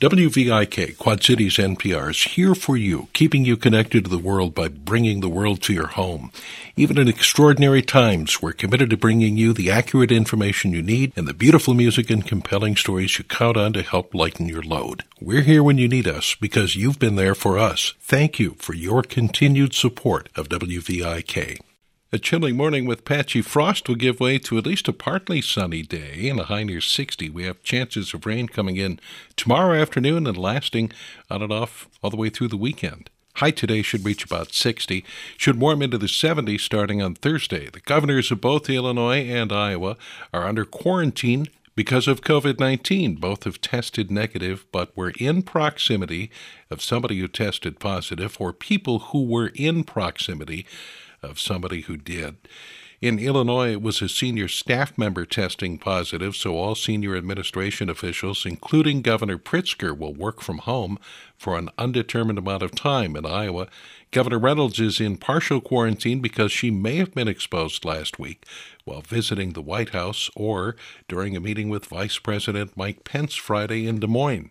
[0.00, 4.68] WVIK, Quad Cities NPR, is here for you, keeping you connected to the world by
[4.68, 6.30] bringing the world to your home.
[6.76, 11.26] Even in extraordinary times, we're committed to bringing you the accurate information you need and
[11.26, 15.02] the beautiful music and compelling stories you count on to help lighten your load.
[15.20, 17.94] We're here when you need us because you've been there for us.
[17.98, 21.58] Thank you for your continued support of WVIK.
[22.10, 25.82] A chilly morning with patchy frost will give way to at least a partly sunny
[25.82, 27.28] day and a high near 60.
[27.28, 28.98] We have chances of rain coming in
[29.36, 30.90] tomorrow afternoon and lasting
[31.28, 33.10] on and off all the way through the weekend.
[33.34, 35.04] High today should reach about 60,
[35.36, 37.68] should warm into the 70s starting on Thursday.
[37.68, 39.98] The governors of both Illinois and Iowa
[40.32, 43.16] are under quarantine because of COVID 19.
[43.16, 46.30] Both have tested negative, but were in proximity
[46.70, 50.64] of somebody who tested positive or people who were in proximity
[51.22, 52.36] of somebody who did.
[53.00, 58.44] In Illinois, it was a senior staff member testing positive, so all senior administration officials,
[58.44, 60.98] including Governor Pritzker, will work from home
[61.36, 63.14] for an undetermined amount of time.
[63.14, 63.68] In Iowa,
[64.10, 68.42] Governor Reynolds is in partial quarantine because she may have been exposed last week
[68.86, 70.76] while visiting the White House or
[71.08, 74.50] during a meeting with Vice President Mike Pence Friday in Des Moines.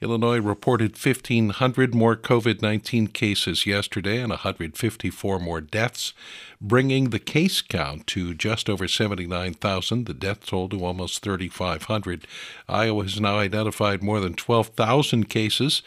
[0.00, 6.14] Illinois reported 1,500 more COVID 19 cases yesterday and 154 more deaths,
[6.58, 12.26] bringing the case count to just over 79,000, the death toll to almost 3,500.
[12.66, 15.82] Iowa has now identified more than 12,000 cases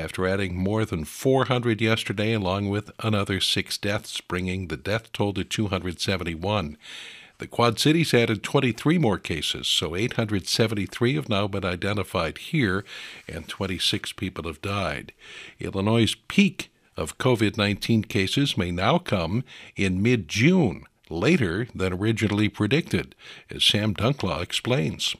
[0.00, 5.32] after adding more than 400 yesterday, along with another six deaths, bringing the death toll
[5.34, 6.76] to 271.
[7.38, 12.84] The Quad Cities added 23 more cases, so 873 have now been identified here,
[13.28, 15.12] and 26 people have died.
[15.58, 19.42] Illinois' peak of COVID 19 cases may now come
[19.74, 23.14] in mid June, later than originally predicted,
[23.50, 25.16] as Sam Dunklau explains.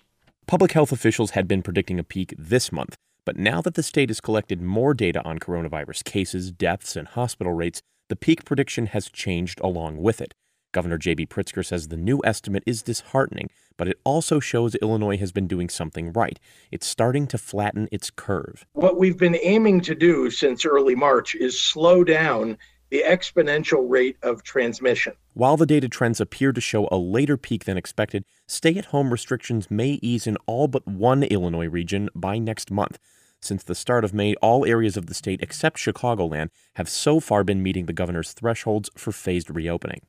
[0.47, 4.09] Public health officials had been predicting a peak this month, but now that the state
[4.11, 9.09] has collected more data on coronavirus cases, deaths, and hospital rates, the peak prediction has
[9.09, 10.35] changed along with it.
[10.73, 11.27] Governor J.B.
[11.27, 15.69] Pritzker says the new estimate is disheartening, but it also shows Illinois has been doing
[15.69, 16.39] something right.
[16.71, 18.65] It's starting to flatten its curve.
[18.75, 22.57] What we've been aiming to do since early March is slow down
[22.91, 25.15] the exponential rate of transmission.
[25.35, 29.11] While the data trends appear to show a later peak than expected, stay at home
[29.11, 32.99] restrictions may ease in all but one Illinois region by next month.
[33.41, 37.43] Since the start of May, all areas of the state except Chicagoland have so far
[37.43, 40.03] been meeting the governor's thresholds for phased reopening.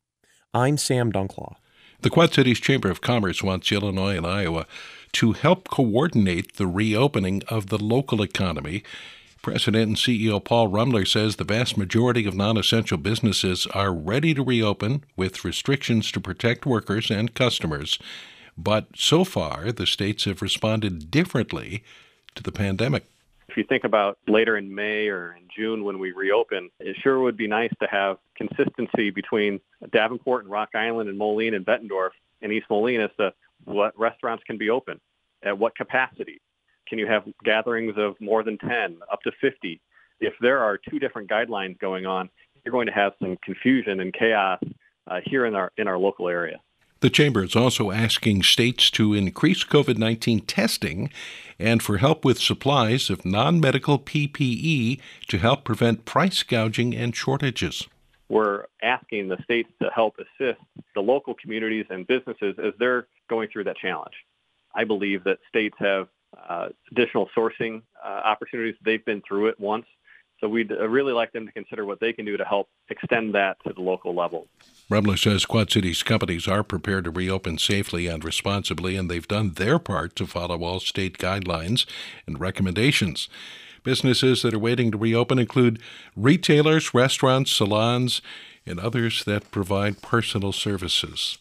[0.52, 1.54] I'm Sam Dunklau.
[2.02, 4.66] The Quad Cities Chamber of Commerce wants Illinois and Iowa
[5.12, 8.82] to help coordinate the reopening of the local economy.
[9.42, 14.34] President and CEO Paul Rumler says the vast majority of non essential businesses are ready
[14.34, 17.98] to reopen with restrictions to protect workers and customers.
[18.56, 21.82] But so far, the states have responded differently
[22.36, 23.04] to the pandemic.
[23.48, 27.20] If you think about later in May or in June when we reopen, it sure
[27.20, 29.60] would be nice to have consistency between
[29.92, 32.10] Davenport and Rock Island and Moline and Bettendorf
[32.40, 35.00] and East Moline as to what restaurants can be open,
[35.42, 36.40] at what capacity.
[36.88, 39.80] Can you have gatherings of more than 10, up to 50?
[40.20, 42.28] If there are two different guidelines going on,
[42.64, 44.60] you're going to have some confusion and chaos
[45.08, 46.60] uh, here in our in our local area.
[47.00, 51.10] The Chamber is also asking states to increase COVID 19 testing
[51.58, 57.14] and for help with supplies of non medical PPE to help prevent price gouging and
[57.14, 57.88] shortages.
[58.28, 60.60] We're asking the states to help assist
[60.94, 64.14] the local communities and businesses as they're going through that challenge.
[64.74, 66.08] I believe that states have
[66.48, 68.74] uh, additional sourcing uh, opportunities.
[68.84, 69.86] They've been through it once.
[70.40, 73.32] So we'd uh, really like them to consider what they can do to help extend
[73.34, 74.48] that to the local level.
[74.90, 79.52] Rumler says Quad Cities companies are prepared to reopen safely and responsibly, and they've done
[79.52, 81.86] their part to follow all state guidelines
[82.26, 83.28] and recommendations.
[83.84, 85.80] Businesses that are waiting to reopen include
[86.16, 88.20] retailers, restaurants, salons,
[88.66, 91.38] and others that provide personal services.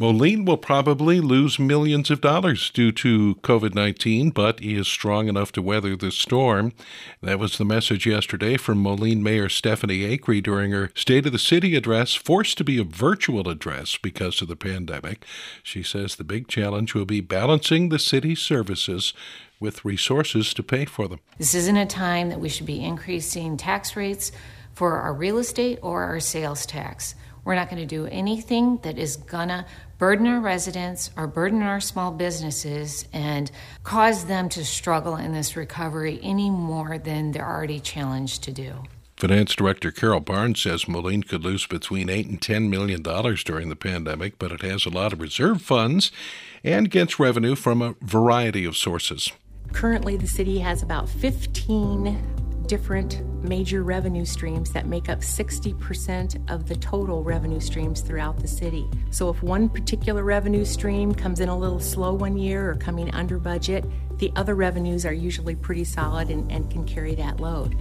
[0.00, 5.28] Moline will probably lose millions of dollars due to COVID 19, but he is strong
[5.28, 6.72] enough to weather the storm.
[7.20, 11.38] That was the message yesterday from Moline Mayor Stephanie Acri during her State of the
[11.38, 15.26] City address, forced to be a virtual address because of the pandemic.
[15.62, 19.12] She says the big challenge will be balancing the city's services
[19.60, 21.20] with resources to pay for them.
[21.36, 24.32] This isn't a time that we should be increasing tax rates
[24.72, 27.14] for our real estate or our sales tax.
[27.50, 29.66] We're not going to do anything that is going to
[29.98, 33.50] burden our residents or burden our small businesses and
[33.82, 38.84] cause them to struggle in this recovery any more than they're already challenged to do.
[39.16, 43.68] Finance Director Carol Barnes says Moline could lose between eight and ten million dollars during
[43.68, 46.12] the pandemic, but it has a lot of reserve funds
[46.62, 49.32] and gets revenue from a variety of sources.
[49.72, 52.39] Currently, the city has about 15
[52.70, 58.46] different major revenue streams that make up 60% of the total revenue streams throughout the
[58.46, 58.88] city.
[59.10, 63.12] So, if one particular revenue stream comes in a little slow one year or coming
[63.12, 63.84] under budget,
[64.18, 67.76] the other revenues are usually pretty solid and, and can carry that load.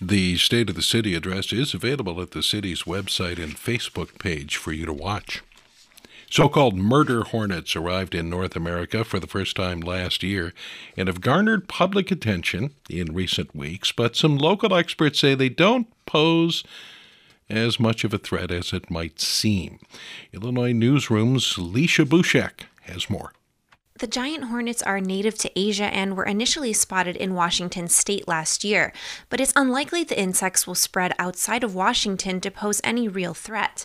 [0.00, 4.56] The State of the City address is available at the city's website and Facebook page
[4.56, 5.44] for you to watch.
[6.32, 10.54] So called murder hornets arrived in North America for the first time last year
[10.96, 15.88] and have garnered public attention in recent weeks, but some local experts say they don't
[16.06, 16.64] pose
[17.50, 19.78] as much of a threat as it might seem.
[20.32, 23.34] Illinois Newsroom's Lecia Bushak has more.
[23.98, 28.64] The giant hornets are native to Asia and were initially spotted in Washington state last
[28.64, 28.92] year,
[29.28, 33.84] but it's unlikely the insects will spread outside of Washington to pose any real threat.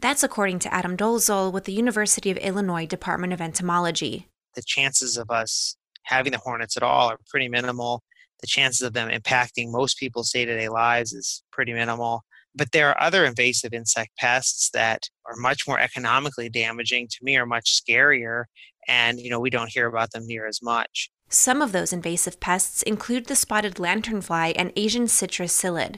[0.00, 4.28] That's according to Adam Dolezal with the University of Illinois Department of Entomology.
[4.54, 8.02] The chances of us having the hornets at all are pretty minimal.
[8.40, 12.24] The chances of them impacting most people's day to day lives is pretty minimal.
[12.54, 17.36] But there are other invasive insect pests that are much more economically damaging to me,
[17.36, 18.44] are much scarier,
[18.86, 21.10] and you know we don't hear about them near as much.
[21.28, 25.96] Some of those invasive pests include the spotted lanternfly and Asian citrus psyllid.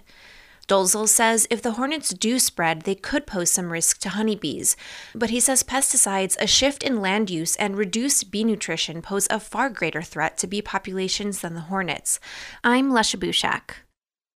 [0.66, 4.76] Dolezal says if the hornets do spread, they could pose some risk to honeybees.
[5.14, 9.40] But he says pesticides, a shift in land use, and reduced bee nutrition pose a
[9.40, 12.20] far greater threat to bee populations than the hornets.
[12.62, 13.78] I'm Lecia Bushak.